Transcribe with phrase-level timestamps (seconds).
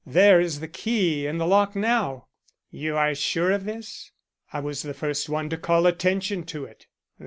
[0.03, 2.25] There is the key in the lock now."
[2.71, 4.11] "You are sure of this?"
[4.51, 6.87] "I was the first one to call attention to it."